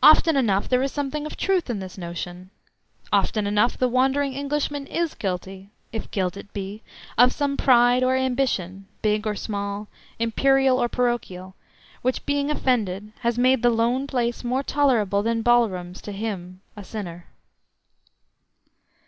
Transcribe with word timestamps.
Often 0.00 0.36
enough 0.36 0.68
there 0.68 0.80
is 0.80 0.92
something 0.92 1.26
of 1.26 1.36
truth 1.36 1.68
in 1.68 1.80
this 1.80 1.98
notion; 1.98 2.50
often 3.12 3.48
enough 3.48 3.76
the 3.76 3.88
wandering 3.88 4.32
Englishman 4.32 4.86
is 4.86 5.14
guilty 5.14 5.70
(if 5.90 6.08
guilt 6.12 6.36
it 6.36 6.52
be) 6.52 6.84
of 7.18 7.32
some 7.32 7.56
pride 7.56 8.04
or 8.04 8.14
ambition, 8.16 8.86
big 9.02 9.26
or 9.26 9.34
small, 9.34 9.88
imperial 10.20 10.78
or 10.80 10.88
parochial, 10.88 11.56
which 12.02 12.24
being 12.26 12.48
offended 12.48 13.12
has 13.22 13.38
made 13.38 13.62
the 13.64 13.70
lone 13.70 14.06
place 14.06 14.44
more 14.44 14.62
tolerable 14.62 15.24
than 15.24 15.42
ballrooms 15.42 16.00
to 16.02 16.12
him, 16.12 16.60
a 16.76 16.84
sinner. 16.84 17.26